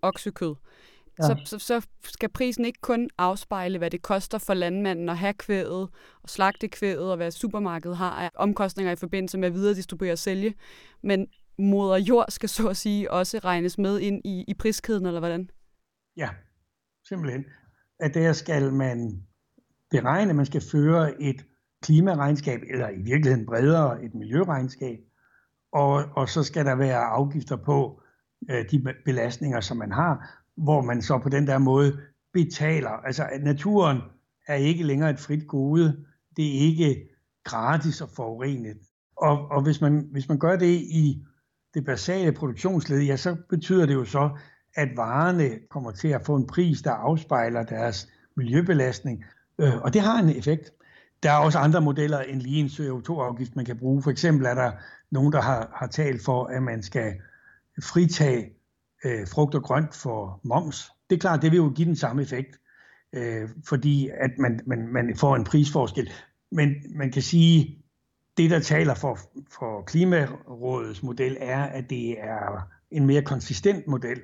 oksekød, 0.03 0.55
ja. 1.19 1.25
så, 1.25 1.41
så, 1.45 1.59
så 1.59 1.87
skal 2.05 2.29
prisen 2.29 2.65
ikke 2.65 2.81
kun 2.81 3.11
afspejle, 3.19 3.79
hvad 3.79 3.91
det 3.91 4.03
koster 4.03 4.39
for 4.39 4.55
landmanden 4.55 5.09
at 5.09 5.19
have 5.19 5.35
kvædet 5.35 5.89
og 6.23 6.29
slagte 6.29 6.69
kvædet, 6.69 7.11
og 7.11 7.17
hvad 7.17 7.31
supermarkedet 7.31 7.97
har 7.97 8.11
af 8.11 8.31
omkostninger 8.35 8.93
i 8.93 8.97
forbindelse 8.97 9.39
med 9.39 9.49
at 9.49 9.55
videre 9.55 9.75
distribuere 9.75 10.13
og 10.13 10.19
sælge, 10.19 10.55
men 11.03 11.27
moder 11.59 11.97
jord 11.97 12.27
skal 12.29 12.49
så 12.49 12.69
at 12.69 12.77
sige 12.77 13.11
også 13.11 13.39
regnes 13.39 13.79
med 13.79 14.01
ind 14.01 14.21
i, 14.25 14.45
i 14.49 14.55
priskæden, 14.55 15.07
eller 15.07 15.21
hvordan? 15.21 15.51
Ja, 16.17 16.29
simpelthen. 17.09 17.45
At 18.01 18.15
der 18.15 18.33
skal 18.33 18.73
man 18.73 19.23
beregne, 19.91 20.35
man 20.35 20.47
skal 20.47 20.63
føre 20.73 21.23
et 21.23 21.47
klimaregnskab, 21.83 22.61
eller 22.71 22.89
i 22.89 23.03
virkeligheden 23.03 23.47
bredere 23.47 24.05
et 24.05 24.15
miljøregnskab, 24.15 24.99
og, 25.73 26.05
og 26.17 26.29
så 26.29 26.43
skal 26.43 26.65
der 26.65 26.75
være 26.75 26.99
afgifter 26.99 27.57
på 27.57 28.03
øh, 28.51 28.65
de 28.71 28.95
belastninger, 29.05 29.61
som 29.61 29.77
man 29.77 29.93
har, 29.93 30.42
hvor 30.57 30.83
man 30.83 31.03
så 31.03 31.19
på 31.19 31.29
den 31.29 31.47
der 31.47 31.59
måde 31.59 31.99
betaler. 32.33 32.91
Altså 32.91 33.25
at 33.33 33.43
naturen 33.43 33.99
er 34.47 34.55
ikke 34.55 34.85
længere 34.85 35.11
et 35.11 35.21
frit 35.21 35.47
gode, 35.47 36.05
det 36.37 36.47
er 36.47 36.61
ikke 36.61 37.09
gratis 37.45 38.01
at 38.01 38.09
forurene. 38.17 38.75
Og, 39.17 39.51
og 39.51 39.63
hvis, 39.63 39.81
man, 39.81 40.09
hvis 40.13 40.29
man 40.29 40.39
gør 40.39 40.57
det 40.57 40.81
i 40.81 41.25
det 41.75 41.85
basale 41.85 42.33
produktionsled, 42.33 43.01
ja, 43.01 43.17
så 43.17 43.37
betyder 43.49 43.87
det 43.87 43.95
jo 43.95 44.05
så, 44.05 44.31
at 44.75 44.89
varerne 44.97 45.51
kommer 45.71 45.91
til 45.91 46.09
at 46.09 46.23
få 46.27 46.37
en 46.37 46.47
pris, 46.47 46.83
der 46.83 46.91
afspejler 46.91 47.63
deres 47.63 48.09
miljøbelastning, 48.37 49.25
øh, 49.59 49.83
og 49.83 49.95
det 49.95 50.01
har 50.01 50.19
en 50.19 50.29
effekt. 50.29 50.73
Der 51.23 51.31
er 51.31 51.37
også 51.37 51.59
andre 51.59 51.81
modeller 51.81 52.19
end 52.19 52.41
lige 52.41 52.61
en 52.61 52.67
CO2-afgift, 52.67 53.57
man 53.57 53.65
kan 53.65 53.79
bruge. 53.79 54.03
For 54.03 54.11
eksempel 54.11 54.47
er 54.47 54.55
der 54.55 54.73
nogen, 55.11 55.33
der 55.33 55.41
har, 55.41 55.73
har 55.75 55.87
talt 55.87 56.25
for, 56.25 56.45
at 56.45 56.63
man 56.63 56.83
skal 56.83 57.15
fritage 57.83 58.51
øh, 59.05 59.29
frugt 59.29 59.55
og 59.55 59.63
grønt 59.63 59.95
for 59.95 60.41
moms. 60.45 60.91
Det 61.11 61.17
er 61.17 61.21
klart, 61.21 61.43
det 61.43 61.51
vil 61.51 61.57
jo 61.57 61.73
give 61.77 61.89
den 61.89 61.97
samme 61.97 62.23
effekt, 62.23 62.61
øh, 63.13 63.49
fordi 63.69 64.09
at 64.09 64.31
man, 64.39 64.61
man, 64.67 64.89
man 64.93 65.17
får 65.17 65.37
en 65.37 65.45
prisforskel. 65.45 66.11
Men 66.53 66.75
man 66.95 67.11
kan 67.13 67.23
sige, 67.23 67.83
det, 68.37 68.51
der 68.51 68.61
taler 68.61 68.95
for, 68.95 69.19
for 69.59 69.83
Klimarådets 69.83 71.03
model, 71.03 71.37
er, 71.41 71.63
at 71.63 71.91
det 71.91 72.11
er 72.11 72.69
en 72.91 73.07
mere 73.07 73.23
konsistent 73.23 73.87
model. 73.87 74.21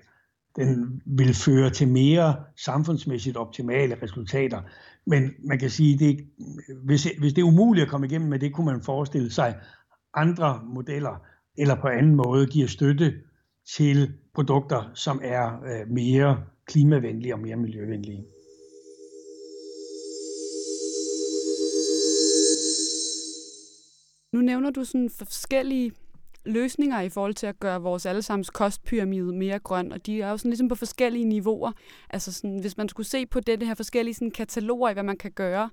Den 0.56 1.02
vil 1.06 1.35
føre 1.35 1.70
til 1.70 1.88
mere 1.88 2.37
samfundsmæssigt 2.56 3.37
optimale 3.37 3.99
resultater. 4.02 4.62
Men 5.06 5.30
man 5.44 5.58
kan 5.58 5.70
sige, 5.70 5.99
det, 5.99 6.26
hvis, 6.85 7.08
hvis 7.18 7.32
det 7.32 7.42
er 7.42 7.47
umuligt 7.47 7.85
at 7.85 7.90
komme 7.90 8.06
igennem 8.06 8.28
med 8.28 8.38
det, 8.38 8.52
kunne 8.52 8.66
man 8.66 8.82
forestille 8.82 9.32
sig 9.32 9.56
andre 10.14 10.61
modeller, 10.64 11.23
eller 11.58 11.80
på 11.80 11.88
anden 11.88 12.14
måde 12.14 12.47
giver 12.47 12.68
støtte 12.68 13.14
til 13.77 14.13
produkter, 14.35 14.91
som 14.95 15.21
er 15.25 15.63
øh, 15.63 15.91
mere 15.91 16.45
klimavenlige 16.67 17.35
og 17.35 17.41
mere 17.41 17.57
miljøvenlige. 17.57 18.25
Nu 24.33 24.41
nævner 24.41 24.71
du 24.71 24.85
sådan 24.85 25.11
forskellige 25.11 25.93
løsninger 26.45 27.01
i 27.01 27.09
forhold 27.09 27.35
til 27.35 27.47
at 27.47 27.61
gøre 27.61 27.83
vores 27.83 28.07
allesammens 28.07 28.51
kostpyramide 28.51 29.33
mere 29.33 29.59
grøn, 29.59 29.93
og 29.93 30.07
de 30.07 30.23
er 30.23 30.31
jo 30.31 30.37
sådan 30.37 30.51
ligesom 30.51 30.69
på 30.69 30.75
forskellige 30.75 31.25
niveauer. 31.25 31.73
Altså 32.11 32.33
sådan, 32.33 32.59
hvis 32.61 32.77
man 32.77 32.89
skulle 32.89 33.07
se 33.07 33.27
på 33.27 33.41
det, 33.41 33.61
det 33.61 33.69
her 33.69 33.75
forskellige 33.75 34.15
sådan 34.15 34.31
kataloger 34.31 34.91
i, 34.91 34.93
hvad 34.93 35.03
man 35.03 35.17
kan 35.17 35.33
gøre, 35.33 35.71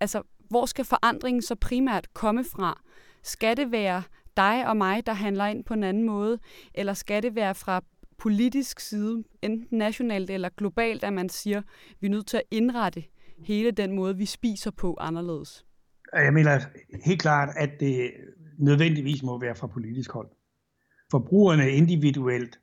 altså 0.00 0.22
hvor 0.38 0.66
skal 0.66 0.84
forandringen 0.84 1.42
så 1.42 1.54
primært 1.54 2.14
komme 2.14 2.44
fra? 2.44 2.82
Skal 3.22 3.56
det 3.56 3.72
være 3.72 4.02
dig 4.36 4.66
og 4.68 4.76
mig, 4.76 5.06
der 5.06 5.12
handler 5.12 5.46
ind 5.46 5.64
på 5.64 5.74
en 5.74 5.84
anden 5.84 6.02
måde, 6.02 6.38
eller 6.74 6.94
skal 6.94 7.22
det 7.22 7.34
være 7.34 7.54
fra 7.54 7.84
politisk 8.18 8.80
side, 8.80 9.24
enten 9.42 9.78
nationalt 9.78 10.30
eller 10.30 10.48
globalt, 10.56 11.04
at 11.04 11.12
man 11.12 11.28
siger, 11.28 11.58
at 11.58 11.64
vi 12.00 12.06
er 12.06 12.10
nødt 12.10 12.26
til 12.26 12.36
at 12.36 12.42
indrette 12.50 13.04
hele 13.38 13.70
den 13.70 13.92
måde, 13.92 14.16
vi 14.16 14.26
spiser 14.26 14.70
på 14.70 14.96
anderledes? 15.00 15.66
Jeg 16.12 16.32
mener 16.32 16.60
helt 17.04 17.20
klart, 17.20 17.48
at 17.56 17.70
det 17.80 18.10
nødvendigvis 18.58 19.22
må 19.22 19.40
være 19.40 19.54
fra 19.54 19.66
politisk 19.66 20.12
hold. 20.12 20.28
Forbrugerne 21.10 21.70
individuelt 21.70 22.60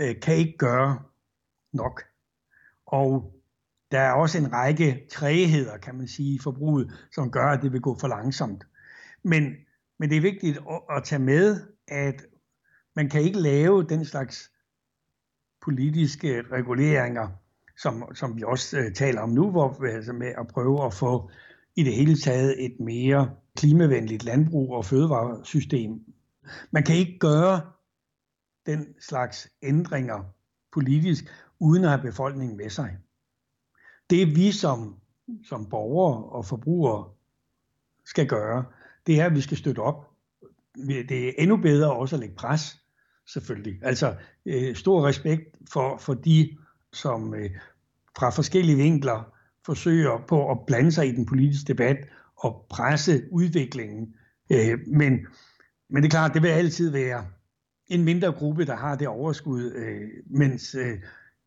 øh, 0.00 0.20
kan 0.22 0.36
ikke 0.36 0.58
gøre 0.58 0.98
nok. 1.72 2.02
Og 2.86 3.32
der 3.90 4.00
er 4.00 4.12
også 4.12 4.38
en 4.38 4.52
række 4.52 5.06
trægheder, 5.10 5.78
kan 5.78 5.94
man 5.94 6.08
sige, 6.08 6.34
i 6.34 6.38
forbruget, 6.38 6.92
som 7.12 7.30
gør, 7.30 7.46
at 7.46 7.62
det 7.62 7.72
vil 7.72 7.80
gå 7.80 7.98
for 7.98 8.08
langsomt. 8.08 8.64
Men, 9.22 9.56
men 9.98 10.10
det 10.10 10.16
er 10.16 10.20
vigtigt 10.20 10.58
at, 10.96 11.04
tage 11.04 11.18
med, 11.18 11.60
at 11.88 12.26
man 12.96 13.08
kan 13.08 13.22
ikke 13.22 13.40
lave 13.40 13.82
den 13.82 14.04
slags 14.04 14.50
politiske 15.64 16.42
reguleringer, 16.42 17.28
som, 17.78 18.14
som 18.14 18.36
vi 18.36 18.42
også 18.42 18.78
øh, 18.78 18.94
taler 18.94 19.20
om 19.20 19.30
nu, 19.30 19.50
hvor, 19.50 19.84
altså 19.84 20.12
med 20.12 20.32
at 20.38 20.46
prøve 20.46 20.84
at 20.84 20.94
få 20.94 21.30
i 21.76 21.84
det 21.84 21.94
hele 21.94 22.16
taget 22.16 22.64
et 22.64 22.80
mere 22.80 23.30
klimavenligt 23.56 24.24
landbrug 24.24 24.74
og 24.74 24.84
fødevaresystem. 24.84 26.00
Man 26.70 26.82
kan 26.82 26.96
ikke 26.96 27.18
gøre 27.18 27.60
den 28.66 28.94
slags 29.00 29.48
ændringer 29.62 30.24
politisk, 30.72 31.24
uden 31.58 31.84
at 31.84 31.90
have 31.90 32.02
befolkningen 32.02 32.56
med 32.56 32.70
sig. 32.70 32.96
Det 34.10 34.36
vi 34.36 34.52
som, 34.52 34.96
som 35.44 35.68
borgere 35.68 36.24
og 36.24 36.44
forbrugere 36.44 37.10
skal 38.04 38.28
gøre, 38.28 38.64
det 39.06 39.20
er, 39.20 39.26
at 39.26 39.34
vi 39.34 39.40
skal 39.40 39.56
støtte 39.56 39.80
op. 39.80 40.10
Det 40.88 41.28
er 41.28 41.32
endnu 41.38 41.56
bedre 41.56 41.92
også 41.92 42.16
at 42.16 42.20
lægge 42.20 42.34
pres, 42.34 42.78
selvfølgelig. 43.26 43.78
Altså 43.82 44.14
øh, 44.46 44.76
stor 44.76 45.06
respekt 45.06 45.56
for, 45.72 45.96
for 45.96 46.14
de, 46.14 46.56
som 46.92 47.34
øh, 47.34 47.50
fra 48.18 48.30
forskellige 48.30 48.76
vinkler 48.76 49.32
forsøger 49.66 50.24
på 50.28 50.50
at 50.50 50.58
blande 50.66 50.92
sig 50.92 51.08
i 51.08 51.12
den 51.12 51.26
politiske 51.26 51.68
debat 51.68 51.96
og 52.36 52.66
presse 52.70 53.22
udviklingen. 53.32 54.14
Øh, 54.52 54.78
men, 54.86 55.12
men 55.90 56.02
det 56.02 56.04
er 56.04 56.10
klart, 56.10 56.34
det 56.34 56.42
vil 56.42 56.48
altid 56.48 56.90
være 56.90 57.26
en 57.86 58.04
mindre 58.04 58.32
gruppe, 58.32 58.64
der 58.64 58.76
har 58.76 58.96
det 58.96 59.08
overskud, 59.08 59.72
øh, 59.72 60.08
mens 60.26 60.74
øh, 60.74 60.98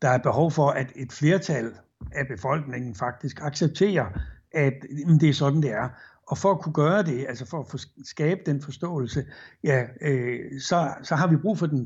der 0.02 0.08
er 0.08 0.18
behov 0.18 0.50
for, 0.50 0.70
at 0.70 0.92
et 0.96 1.12
flertal 1.12 1.72
af 2.12 2.28
befolkningen 2.28 2.94
faktisk 2.94 3.40
accepterer, 3.42 4.06
at 4.52 4.72
det 5.20 5.28
er 5.28 5.34
sådan, 5.34 5.62
det 5.62 5.70
er. 5.70 5.88
Og 6.30 6.38
for 6.38 6.50
at 6.50 6.60
kunne 6.60 6.72
gøre 6.72 7.02
det, 7.02 7.26
altså 7.28 7.46
for 7.46 7.60
at 7.60 7.86
skabe 8.04 8.40
den 8.46 8.62
forståelse, 8.62 9.24
ja, 9.64 9.84
øh, 10.00 10.60
så, 10.60 10.94
så 11.02 11.14
har 11.14 11.26
vi 11.26 11.36
brug 11.36 11.58
for 11.58 11.66
den, 11.66 11.78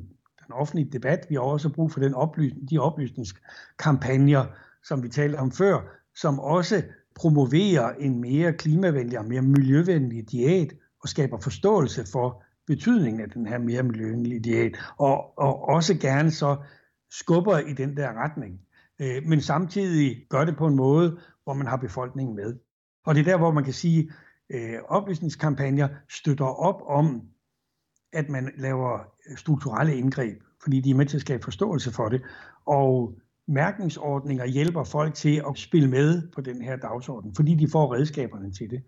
den 0.46 0.52
offentlige 0.52 0.90
debat. 0.92 1.26
Vi 1.28 1.34
har 1.34 1.42
også 1.42 1.68
brug 1.68 1.92
for 1.92 2.00
den 2.00 2.14
oplysning, 2.14 2.70
de 2.70 2.78
oplysningskampagner, 2.78 4.46
som 4.82 5.02
vi 5.02 5.08
talte 5.08 5.36
om 5.36 5.52
før, 5.52 5.80
som 6.14 6.40
også 6.40 6.82
promoverer 7.14 7.92
en 7.98 8.20
mere 8.20 8.52
klimavenlig 8.52 9.18
og 9.18 9.24
mere 9.24 9.42
miljøvenlig 9.42 10.30
diæt 10.30 10.72
og 11.02 11.08
skaber 11.08 11.40
forståelse 11.40 12.04
for 12.12 12.42
betydningen 12.66 13.20
af 13.20 13.30
den 13.30 13.46
her 13.46 13.58
mere 13.58 13.82
miljøvenlige 13.82 14.40
diæt, 14.40 14.72
og, 14.98 15.38
og 15.38 15.68
også 15.68 15.94
gerne 15.94 16.30
så 16.30 16.56
skubber 17.10 17.58
i 17.58 17.72
den 17.72 17.96
der 17.96 18.24
retning. 18.24 18.60
Øh, 19.00 19.22
men 19.26 19.40
samtidig 19.40 20.26
gør 20.28 20.44
det 20.44 20.56
på 20.56 20.66
en 20.66 20.76
måde, 20.76 21.18
hvor 21.44 21.54
man 21.54 21.66
har 21.66 21.76
befolkningen 21.76 22.36
med. 22.36 22.56
Og 23.06 23.14
det 23.14 23.20
er 23.20 23.24
der, 23.24 23.38
hvor 23.38 23.52
man 23.52 23.64
kan 23.64 23.72
sige, 23.72 24.10
øh, 24.54 24.78
oplysningskampagner 24.88 25.88
støtter 26.08 26.44
op 26.44 26.82
om, 26.87 27.23
at 28.12 28.28
man 28.28 28.50
laver 28.56 28.99
øh, 29.30 29.37
strukturelle 29.37 29.96
indgreb, 29.96 30.42
fordi 30.62 30.80
de 30.80 30.90
er 30.90 30.94
med 30.94 31.06
til 31.06 31.16
at 31.16 31.20
skabe 31.20 31.44
forståelse 31.44 31.92
for 31.92 32.08
det. 32.08 32.23
Og 32.66 33.14
mærkningsordninger 33.48 34.46
hjælper 34.46 34.85
folk 34.85 35.14
til 35.14 35.42
at 35.48 35.59
spille 35.59 35.90
med 35.90 36.22
på 36.35 36.40
den 36.40 36.62
her 36.62 36.76
dagsorden, 36.76 37.35
fordi 37.35 37.55
de 37.55 37.68
får 37.68 37.94
redskaberne 37.94 38.52
til 38.52 38.70
det. 38.70 38.83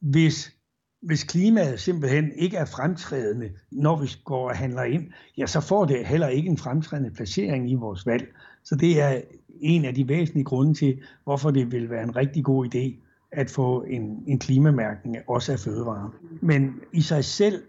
Hvis, 0.00 0.56
hvis 1.02 1.24
klimaet 1.24 1.80
simpelthen 1.80 2.32
ikke 2.32 2.56
er 2.56 2.64
fremtrædende, 2.64 3.50
når 3.70 4.00
vi 4.00 4.10
går 4.24 4.48
og 4.48 4.56
handler 4.56 4.82
ind, 4.82 5.12
ja, 5.38 5.46
så 5.46 5.60
får 5.60 5.84
det 5.84 6.06
heller 6.06 6.28
ikke 6.28 6.50
en 6.50 6.58
fremtrædende 6.58 7.10
placering 7.10 7.70
i 7.70 7.74
vores 7.74 8.06
valg. 8.06 8.34
Så 8.64 8.74
det 8.76 9.00
er 9.00 9.20
en 9.60 9.84
af 9.84 9.94
de 9.94 10.08
væsentlige 10.08 10.44
grunde 10.44 10.74
til, 10.74 11.02
hvorfor 11.24 11.50
det 11.50 11.72
vil 11.72 11.90
være 11.90 12.02
en 12.02 12.16
rigtig 12.16 12.44
god 12.44 12.74
idé 12.74 13.01
at 13.32 13.50
få 13.50 13.82
en, 13.82 14.24
en 14.26 14.38
klimamærkning 14.38 15.16
også 15.28 15.52
af 15.52 15.58
fødevarer. 15.58 16.14
Men 16.40 16.74
i 16.92 17.00
sig 17.00 17.24
selv 17.24 17.62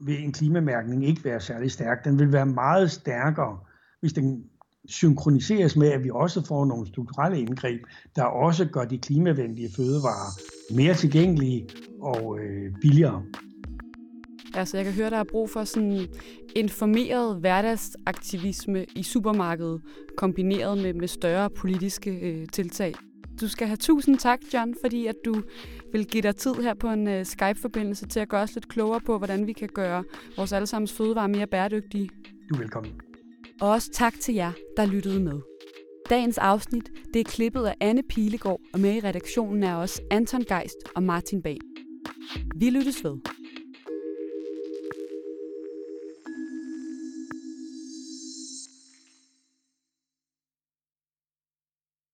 vil 0.00 0.24
en 0.24 0.32
klimamærkning 0.32 1.06
ikke 1.06 1.24
være 1.24 1.40
særlig 1.40 1.70
stærk. 1.70 2.04
Den 2.04 2.18
vil 2.18 2.32
være 2.32 2.46
meget 2.46 2.90
stærkere, 2.90 3.58
hvis 4.00 4.12
den 4.12 4.44
synkroniseres 4.84 5.76
med, 5.76 5.88
at 5.88 6.04
vi 6.04 6.10
også 6.12 6.46
får 6.46 6.64
nogle 6.64 6.86
strukturelle 6.86 7.40
indgreb, 7.40 7.80
der 8.16 8.22
også 8.22 8.64
gør 8.64 8.84
de 8.84 8.98
klimavenlige 8.98 9.68
fødevarer 9.76 10.40
mere 10.74 10.94
tilgængelige 10.94 11.68
og 12.00 12.38
øh, 12.38 12.72
billigere. 12.80 13.22
Altså, 14.54 14.76
jeg 14.76 14.84
kan 14.84 14.94
høre, 14.94 15.10
der 15.10 15.16
er 15.16 15.24
brug 15.24 15.50
for 15.50 15.64
sådan 15.64 16.06
informeret 16.56 17.36
hverdagsaktivisme 17.36 18.84
i 18.96 19.02
supermarkedet, 19.02 19.82
kombineret 20.16 20.78
med, 20.78 20.94
med 20.94 21.08
større 21.08 21.50
politiske 21.50 22.10
øh, 22.10 22.46
tiltag. 22.52 22.94
Du 23.40 23.48
skal 23.48 23.66
have 23.66 23.76
tusind 23.76 24.18
tak, 24.18 24.40
John, 24.54 24.74
fordi 24.84 25.06
at 25.06 25.16
du 25.24 25.42
vil 25.92 26.06
give 26.06 26.22
dig 26.22 26.36
tid 26.36 26.54
her 26.54 26.74
på 26.74 26.88
en 26.88 27.06
uh, 27.06 27.26
Skype-forbindelse 27.26 28.06
til 28.06 28.20
at 28.20 28.28
gøre 28.28 28.42
os 28.42 28.54
lidt 28.54 28.68
klogere 28.68 29.00
på, 29.00 29.18
hvordan 29.18 29.46
vi 29.46 29.52
kan 29.52 29.68
gøre 29.68 30.04
vores 30.36 30.52
allesammens 30.52 30.92
fødevarer 30.92 31.26
mere 31.26 31.46
bæredygtige. 31.46 32.10
Du 32.48 32.54
er 32.54 32.58
velkommen. 32.58 32.92
Og 33.60 33.70
også 33.70 33.90
tak 33.92 34.14
til 34.20 34.34
jer, 34.34 34.52
der 34.76 34.86
lyttede 34.86 35.20
med. 35.20 35.40
Dagens 36.10 36.38
afsnit 36.38 36.90
det 37.14 37.20
er 37.20 37.24
klippet 37.24 37.64
af 37.64 37.74
Anne 37.80 38.02
Pilegaard, 38.02 38.60
og 38.72 38.80
med 38.80 38.94
i 38.94 39.00
redaktionen 39.00 39.62
er 39.62 39.74
også 39.74 40.02
Anton 40.10 40.44
Geist 40.44 40.76
og 40.96 41.02
Martin 41.02 41.42
Bag. 41.42 41.58
Vi 42.56 42.70
lyttes 42.70 43.04
ved. 43.04 43.16